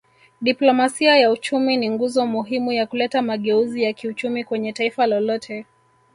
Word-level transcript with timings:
Diplomasia 0.41 1.17
ya 1.17 1.31
uchumi 1.31 1.77
ni 1.77 1.89
nguzo 1.89 2.25
muhimu 2.27 2.71
ya 2.71 2.85
kuleta 2.87 3.21
mageuzi 3.21 3.83
ya 3.83 3.93
kiuchumi 3.93 4.43
kwenye 4.43 4.73
Taifa 4.73 5.07
lolote 5.07 5.65